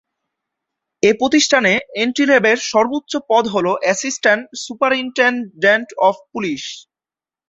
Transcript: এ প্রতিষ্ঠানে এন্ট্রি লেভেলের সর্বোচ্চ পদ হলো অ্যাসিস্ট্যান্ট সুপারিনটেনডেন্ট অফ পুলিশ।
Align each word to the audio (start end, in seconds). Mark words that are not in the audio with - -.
এ 1.03 1.11
প্রতিষ্ঠানে 1.19 1.71
এন্ট্রি 1.95 2.25
লেভেলের 2.25 2.59
সর্বোচ্চ 2.71 3.11
পদ 3.29 3.43
হলো 3.47 3.71
অ্যাসিস্ট্যান্ট 3.83 4.43
সুপারিনটেনডেন্ট 4.63 5.89
অফ 6.07 6.15
পুলিশ। 6.33 6.63